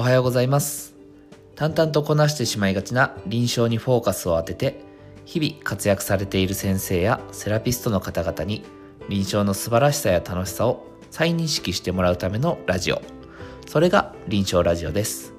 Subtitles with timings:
[0.00, 0.94] おはようございます。
[1.56, 4.80] 淡々とこなしてしまいがちな臨床にフォーカスを当てて
[5.24, 8.62] 日々活躍されている先生やセラピストの方々に
[9.08, 13.02] 臨床の素晴らしさや楽しさを再認識してもらうためのラジオ。
[13.66, 15.34] それが臨床ラジオです。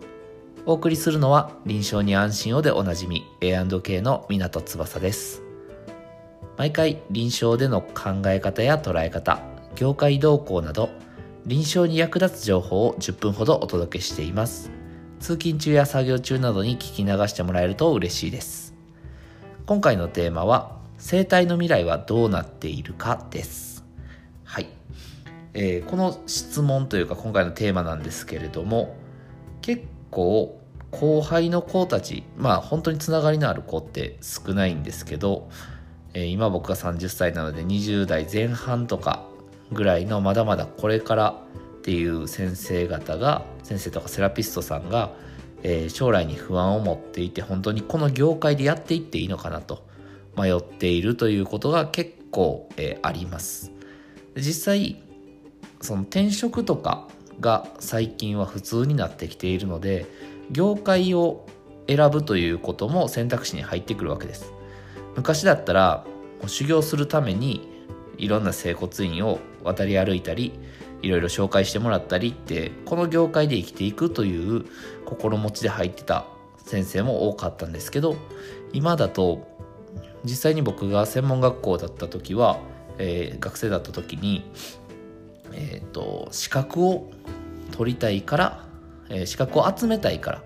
[0.66, 5.41] お送りするのは臨床に安心をでおなじみ A&K の港翼です。
[6.57, 9.39] 毎回臨床での考え方や捉え方
[9.76, 10.89] 業界動向など
[11.49, 14.70] 臨床に役立つ情報を10分ほどお届けしています。
[15.20, 18.75] 通勤中や作業中などに聞き流してもらえると嬉しいです。
[19.66, 23.84] 今回のテーマは生体の未来はどうなっているかです。
[24.44, 24.70] はい、
[25.55, 28.95] えー、この質問というか今回のテーマなんですけれども
[29.63, 30.61] 結構
[30.91, 35.50] 後輩の子たちまあ本当につながりのある子って少ないんですけど
[36.13, 39.25] え、今僕が30歳なので20代前半とか
[39.72, 41.30] ぐらいのまだまだこれから
[41.80, 45.11] っていう先生方が先生とかセラピストさんが、
[45.64, 49.88] えー、将来に不安を持っていて本当にこの業界でやっていっていいのかなと
[50.38, 53.72] 迷っているということが結構、えー、あります。
[54.36, 55.02] 実際
[55.81, 57.08] その転職とか
[57.39, 60.06] が最近は普通になってきているので
[60.52, 61.45] 業界を
[61.88, 64.54] 選ぶということも選択肢に入ってくるわけです。
[65.16, 66.06] 昔だったら
[66.48, 67.78] 修行するために
[68.20, 70.53] いろんな整骨院を渡り歩いたり
[71.02, 74.66] いろいろ紹介してもらったりってこの業界で生きていくという
[75.06, 76.26] 心持ちで入ってた
[76.58, 78.16] 先生も多かったんですけど
[78.73, 79.48] 今だと
[80.23, 82.59] 実際に僕が専門学校だった時は、
[82.98, 84.52] えー、学生だった時に、
[85.54, 87.09] えーと、資格を
[87.72, 88.66] 取りたいから、
[89.09, 90.38] えー、資格を集めたいから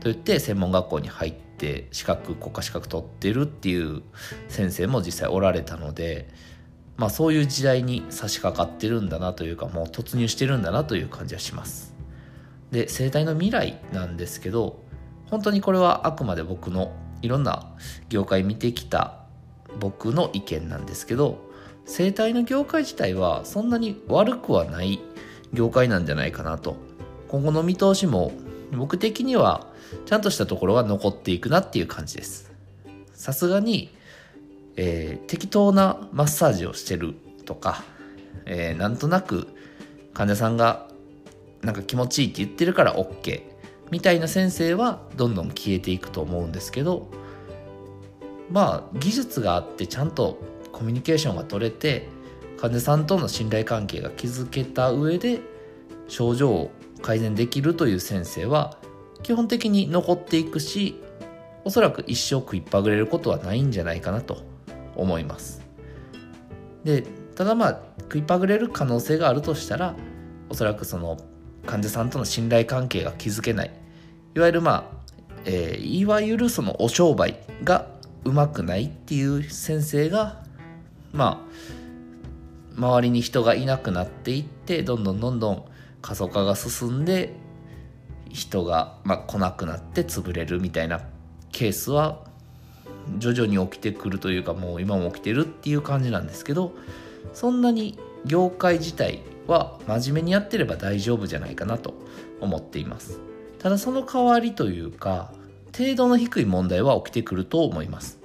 [0.00, 4.02] と言って専門学校に入って資格国家資格取ってるっていう
[4.48, 6.28] 先生も実際おられたので
[6.98, 11.94] まあそういう時代に差し掛かってるんだなというかもう突入してるんだなという感じはします。
[12.70, 14.82] で生態の未来なんですけど
[15.30, 16.92] 本当にこれはあくまで僕の
[17.22, 17.74] いろんな
[18.10, 19.20] 業界見てきた
[19.80, 21.38] 僕の意見なんですけど
[21.86, 25.00] 生態の業界自体はそんなに悪くはない
[25.54, 26.76] 業界なんじゃないかなと。
[27.28, 28.32] 今後の見通しも
[28.72, 29.66] 僕的には
[30.06, 32.52] ちゃんとしたところが残っていくなっていう感じです。
[33.12, 33.90] さすがに、
[34.80, 37.82] えー、適当なマッサージをしてるとか、
[38.46, 39.48] えー、なんとなく
[40.14, 40.88] 患者さんが
[41.62, 43.42] なんか気持ちいいって言ってるから OK
[43.90, 47.08] みたいな先生はどんどん消えていくと思うんですけど
[48.50, 50.38] まあ技術があってちゃんと
[50.70, 52.08] コミュニケーションが取れて
[52.56, 55.40] 患者さんとの信頼関係が築けた上で
[56.06, 56.70] 症状を
[57.02, 58.78] 改善できるという先生は
[59.24, 61.02] 基本的に残っていくし
[61.64, 64.57] おそらく一生食いっぱぐれることはないんじゃないかなと
[64.98, 65.62] 思います。
[66.84, 67.02] で
[67.34, 69.94] ただまあ食いっぱぐれる可能性があるとしたら
[70.48, 71.18] おそらくその
[71.66, 73.70] 患者さんとの信頼関係が築けない。
[74.34, 74.98] いわゆるまあ、
[75.44, 77.88] えー、いわゆるそのお商売が
[78.24, 80.42] うまくないっていう先生が
[81.12, 85.64] まあ周りに人がいなくなっていってどんどんどんどん
[86.00, 87.34] 過疎化が進んで
[88.30, 91.00] 人が、まあ、来なくなって潰れるみたいな
[91.50, 92.27] ケースは
[93.18, 96.72] 徐々に起きてくるというかもう今も起きてるっていう感じなんですけど
[97.32, 101.94] そんなに業界自体は真面目にやってれば大丈夫じゃないかなと
[102.40, 103.20] 思っています。
[103.58, 105.32] ただその代わりというか
[105.76, 108.18] 程度の低い問題は起きてくると思います。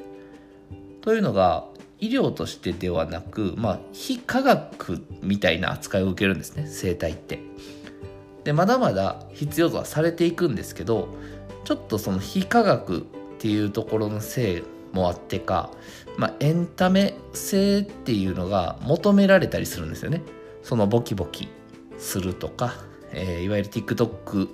[1.01, 1.65] というのが
[1.99, 7.39] 医療としてではなく、まあ、非科学みたいな扱いを受けるんですね生態って。
[8.43, 11.07] でまだまだ必要とはされていくんですけど
[11.63, 13.01] ちょっとその非科学っ
[13.39, 15.71] ていうところのせいもあってか、
[16.17, 20.21] まあ、エンタメ性っていうのが求められたりするんですよね。
[20.61, 21.49] そのボキボキ
[21.97, 22.73] するとか、
[23.11, 24.49] えー、いわゆる TikTok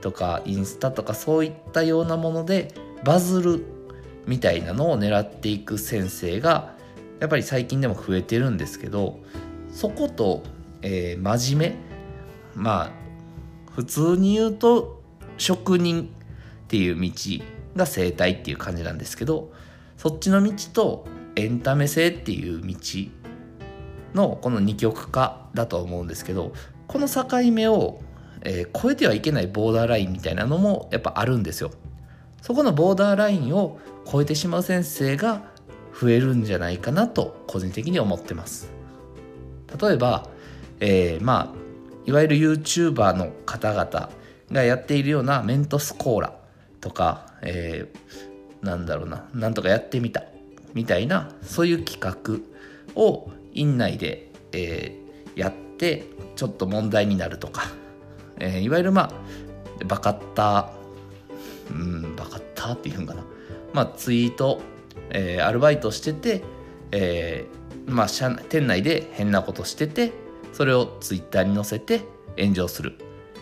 [0.00, 3.64] とかインスタとかそういったようなものでバズる
[4.26, 6.74] みたいなのを狙っていく先生が
[7.20, 9.20] やっぱり最近でも増えてるんですけど
[9.70, 10.42] そこと、
[10.82, 11.76] えー、真面
[12.56, 12.90] 目まあ
[13.74, 15.00] 普通に言うと
[15.38, 17.10] 職人っていう道
[17.76, 19.52] が生態っていう感じなんですけど
[19.96, 21.06] そっちの道と
[21.36, 22.74] エンタメ性っていう道
[24.14, 26.52] のこの二極化だと思うんですけど
[26.86, 28.00] この境目を、
[28.42, 31.70] えー、越えてはいけないボーダーラインみたいなのもやっぱあるんですよ。
[32.42, 35.42] そこのボーダーラインを越えてしまう先生が
[35.98, 38.70] 増えるんじゃないかなと個人的に思ってます。
[39.80, 40.28] 例えば、
[40.80, 41.62] えー、まあ
[42.04, 44.10] いわゆる YouTuber の方々
[44.50, 46.34] がやっているようなメントスコーラ
[46.80, 48.31] とか、えー、
[48.62, 50.24] なんだろうな、なんとかやってみた
[50.74, 52.40] みたいな、そういう企画
[53.00, 56.06] を院内で、えー、やって、
[56.36, 57.64] ちょっと問題になるとか、
[58.38, 60.82] えー、いわゆるまあ、バカッター
[61.70, 63.24] うんバカッターっていうんかな。
[63.72, 64.60] まあツイート、
[65.10, 66.42] えー、アルバイトしてて、
[66.90, 68.06] えー、まあ
[68.48, 70.12] 店内で変なことしてて
[70.52, 72.02] それをツイッターに載せて
[72.38, 72.98] 炎上する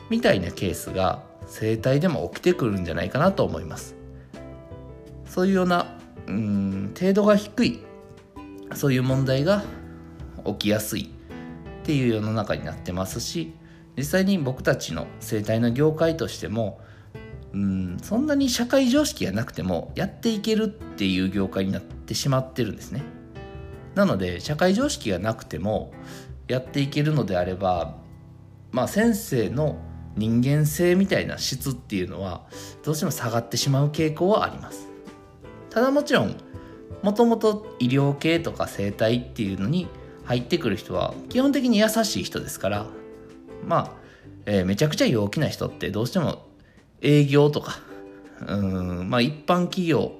[0.08, 3.99] みたいなケースが生態でも起きてくるんじゃないかなと思います。
[5.30, 5.86] そういうような
[6.26, 7.84] うん程度が低い
[8.74, 9.62] そういう問題が
[10.44, 11.02] 起きやすい
[11.82, 13.54] っていう世の中になってますし
[13.96, 16.80] 実際に僕たちの生態の業界としても
[17.52, 23.02] うんそんなに社会常識がなくてもやっていけるっていう業界になってしまってるんですね。
[23.94, 25.92] なので社会常識がなくても
[26.48, 27.96] やっていけるのであれば
[28.72, 29.78] まあ先生の
[30.16, 32.46] 人間性みたいな質っていうのは
[32.82, 34.89] どうしても下がってしまう傾向はあります。
[35.70, 36.36] ただもちろん
[37.02, 39.88] もともと医療系とか生態っていうのに
[40.24, 42.86] 入ってくる人は基本的に優しい人ですから
[43.64, 43.92] まあ、
[44.46, 46.46] えー、めちゃくちゃ陽気な人ってどうしても
[47.00, 47.80] 営業とか
[48.46, 50.12] うんまあ一般企業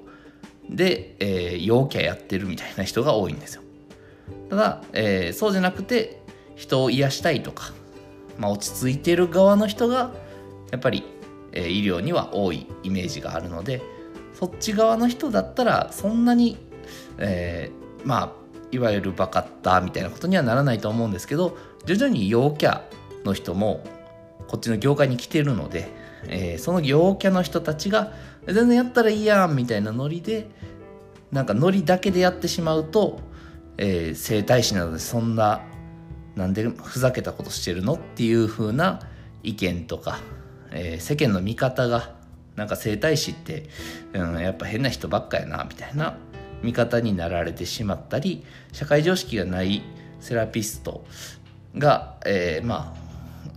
[0.69, 3.61] で、えー、陽キャやってるみたいな人が多いんですよ。
[4.49, 6.21] ただ、えー、そうじゃなくて
[6.55, 7.73] 人を癒したいとか、
[8.37, 10.11] まあ、落ち着いてる側の人が
[10.71, 11.03] やっぱり、
[11.51, 13.81] えー、医療には多いイメージがあるので
[14.41, 16.57] そっち側の人だったらそんなに、
[17.19, 18.31] えー、まあ
[18.71, 21.55] いわゆるバカッタみたいなことにはならないと思うんですけど
[21.85, 22.81] 徐々に陽キャ
[23.23, 23.83] の人も
[24.47, 25.89] こっちの業界に来てるので、
[26.27, 28.13] えー、その陽キャの人たちが
[28.47, 30.49] 全然やったらいいやんみたいなノリで
[31.31, 33.19] なんかノリだけでやってしまうと、
[33.77, 35.61] えー、整体師なのでそんな
[36.35, 39.01] なんでふざけたことしてるのっていう風な
[39.43, 40.19] 意見とか、
[40.71, 42.20] えー、世間の見方が
[42.61, 43.65] なんか整体師って、
[44.13, 46.15] うん、やっぱ変な人ばっかやなみたいな
[46.61, 49.81] 見方になられてしまったり社会常識がない
[50.19, 51.03] セラピスト
[51.75, 52.93] が、えー、ま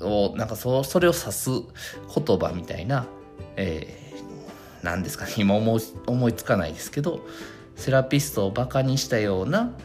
[0.00, 3.06] あをなんかそそれを指す言葉みたいな、
[3.56, 7.20] えー、ですかね今思い思いつかないですけど
[7.76, 9.76] セラピストをバカにしたような、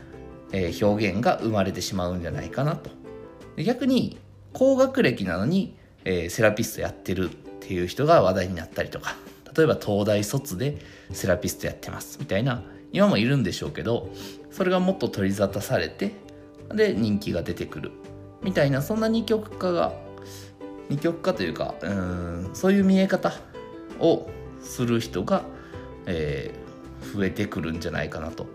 [0.54, 2.90] えー、表現が生まれてしまうんじゃないかなと。
[3.62, 4.18] 逆に
[4.54, 5.76] 高学歴なのに、
[6.06, 7.32] えー、セラピストやってる。
[7.60, 9.16] っていう人が話題になったりとか
[9.56, 10.78] 例えば東大卒で
[11.12, 14.10] セラピストやってますみたいな今もいるんでしょうけど
[14.52, 16.14] それがもっと取り沙汰されて
[16.74, 17.92] で人気が出てくる
[18.42, 19.94] みたいなそんな二極化が
[20.90, 23.34] 二極化というかうんそういう見え方
[24.00, 24.28] を
[24.62, 25.44] する人が、
[26.06, 28.48] えー、増えてくるんじゃないかなと。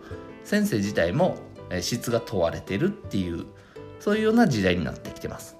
[0.44, 1.36] 先生自体も
[1.80, 3.46] 質が問われてるっていう
[3.98, 5.56] そういうような時代になってきてます。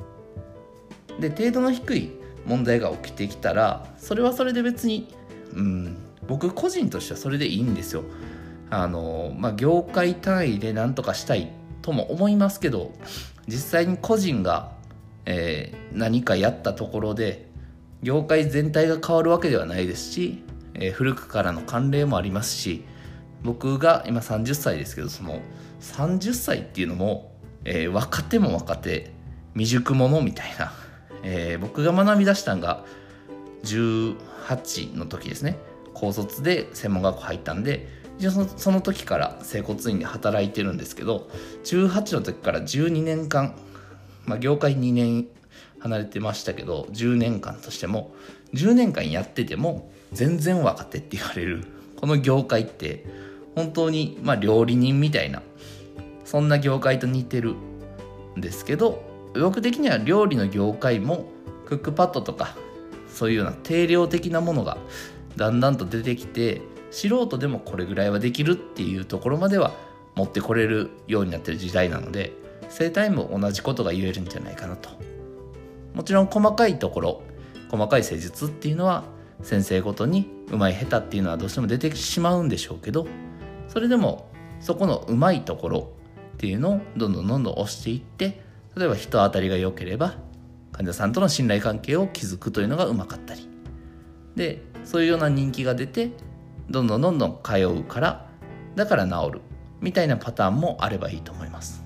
[1.19, 2.13] で程度の低い
[2.47, 5.15] 問題が起きてきたらそれはそれで別に
[5.55, 5.97] うん
[6.27, 8.03] 僕個人としてはそれでいいんですよ。
[8.71, 11.53] あのまあ業界単位で何とかしたい
[11.83, 12.93] とも思いますけど
[13.47, 14.73] 実際に個人が、
[15.27, 17.49] えー、何かやったところで
[18.03, 20.43] 業界全体が変わるわけではないですし、
[20.75, 22.85] えー、古くからの慣例もありますし
[23.43, 25.41] 僕が今30歳ですけどその
[25.81, 27.33] 30歳っていうのも、
[27.65, 29.13] えー、若手も若手
[29.53, 30.73] 未熟者みたいな
[31.25, 32.85] えー、僕が学び出したんが
[33.65, 35.59] 18の時ですね。
[35.95, 37.89] 高卒で専門学校入ったんで
[38.19, 41.29] 一応その時から整骨院で働いてるんですけど
[41.65, 43.55] 18の時から12年間、
[44.27, 45.27] まあ、業界2年
[45.79, 48.15] 離れてましたけど10年間としても
[48.55, 51.65] 10年間やってても全然若手って言われる
[51.97, 53.05] この業界って
[53.55, 55.43] 本当にまあ料理人みたいな
[56.25, 57.55] そんな業界と似てる
[58.37, 61.27] んですけど僕的には料理の業界も
[61.67, 62.57] クックパッドとか
[63.09, 64.79] そういうような定量的なものが
[65.37, 69.73] だんだんと出てきて素人でもこれぐらいはできるっていうところまでは
[70.15, 72.33] 持ってこれるようになってる時代なので
[72.69, 74.91] 生態も同じことが言えるんじゃないかなと。
[75.95, 77.23] もちろん細かいところ
[77.71, 79.05] 細かい施術っていうのは
[79.43, 83.07] 先生ごとにうまい下手っていうのはどうしても出てしまうんでしょうけど
[83.69, 84.29] それでも
[84.61, 85.93] そこのうまいところ
[86.35, 88.43] っていうのをどんどんどんどん押していって
[88.77, 90.15] 例えば人当たりが良ければ
[90.73, 93.49] 患者さんとの信頼関係を築くというのがうまかったり。
[94.35, 96.11] でそういうような人気が出て
[96.69, 98.27] どんどんどんどん通うから
[98.75, 99.41] だから治る
[99.81, 101.85] みたいなパターンもあればいいと思います。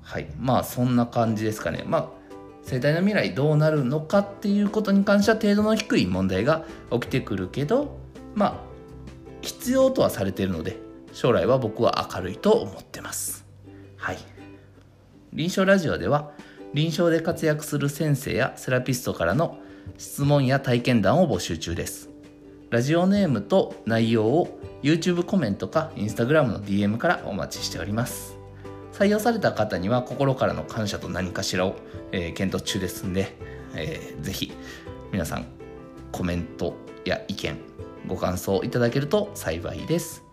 [0.00, 0.28] はい。
[0.38, 1.84] まあそんな感じですかね。
[1.86, 2.08] まあ
[2.62, 7.98] 生態の未来どうなるのかっていうことに関しては程度の低い問題が起きてくるけど
[8.34, 8.54] まあ
[9.42, 10.76] 必要とはされているので
[11.12, 13.46] 将来は僕は明るいと思ってます。
[13.96, 14.37] はい。
[15.38, 16.32] 臨床ラジオでは
[16.74, 19.60] 臨床で活躍する先生やセラピストからの
[19.96, 22.10] 質問や体験談を募集中です。
[22.70, 28.36] ラジオネームと内容を YouTube コメントか Instagram の DM からお待ちしております。
[28.92, 31.76] 採用された方には心からの感謝と何かしらを、
[32.10, 33.36] えー、検討中ですんで、
[33.76, 34.50] えー、ぜひ
[35.12, 35.46] 皆さん
[36.10, 37.56] コメントや意見
[38.08, 40.24] ご感想いただけると幸いです。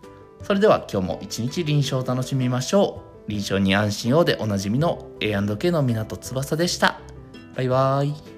[0.42, 3.15] それでは今日も一日臨床を楽しみましょう。
[3.28, 7.00] 臨床に安心をでおなじみの A&K の港翼でした。
[7.56, 8.35] バイバーイ。